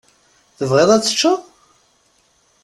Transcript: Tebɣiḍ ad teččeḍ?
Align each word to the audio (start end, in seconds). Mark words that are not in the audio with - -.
Tebɣiḍ 0.57 0.89
ad 0.91 1.01
teččeḍ? 1.03 1.39